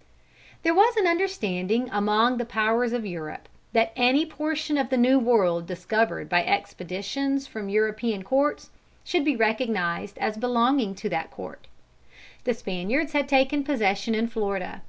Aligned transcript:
_"There 0.62 0.72
was 0.74 0.96
an 0.96 1.06
understanding 1.06 1.90
among 1.92 2.38
the 2.38 2.46
powers 2.46 2.94
of 2.94 3.04
Europe, 3.04 3.50
that 3.74 3.92
any 3.96 4.24
portion 4.24 4.78
of 4.78 4.88
the 4.88 4.96
New 4.96 5.18
World 5.18 5.66
discovered 5.66 6.26
by 6.26 6.42
expeditions 6.42 7.46
from 7.46 7.68
European 7.68 8.22
courts, 8.22 8.70
should 9.04 9.26
be 9.26 9.36
recognised 9.36 10.16
as 10.16 10.38
belonging 10.38 10.94
to 10.94 11.10
that 11.10 11.30
court. 11.30 11.66
The 12.44 12.54
Spaniards 12.54 13.12
had 13.12 13.28
taken 13.28 13.62
possession 13.62 14.14
in 14.14 14.28
Florida. 14.28 14.80